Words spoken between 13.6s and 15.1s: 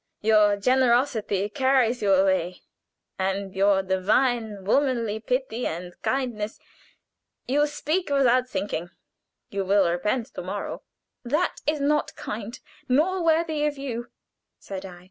of you," said I.